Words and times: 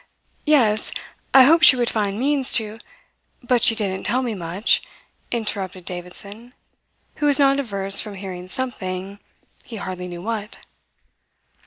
Yes, 0.47 0.91
I 1.31 1.43
hoped 1.43 1.63
she 1.63 1.75
would 1.75 1.87
find 1.91 2.17
means 2.17 2.53
to" 2.53 2.79
"But 3.43 3.61
she 3.61 3.75
didn't 3.75 4.03
tell 4.03 4.23
me 4.23 4.33
much," 4.33 4.81
interrupted 5.31 5.85
Davidson, 5.85 6.55
who 7.17 7.27
was 7.27 7.37
not 7.37 7.59
averse 7.59 8.01
from 8.01 8.15
hearing 8.15 8.49
something 8.49 9.19
he 9.63 9.75
hardly 9.75 10.07
knew 10.07 10.23
what. 10.23 10.57